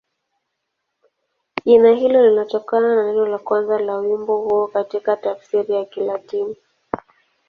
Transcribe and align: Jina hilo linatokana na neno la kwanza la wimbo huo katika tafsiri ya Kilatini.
Jina 1.65 1.91
hilo 1.91 2.27
linatokana 2.29 2.95
na 2.95 3.03
neno 3.03 3.25
la 3.25 3.37
kwanza 3.39 3.79
la 3.79 3.97
wimbo 3.97 4.37
huo 4.41 4.67
katika 4.67 5.17
tafsiri 5.17 5.73
ya 5.73 5.85
Kilatini. 5.85 6.55